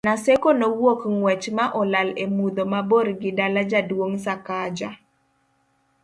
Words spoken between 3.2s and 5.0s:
gi dala jaduong' Sakaja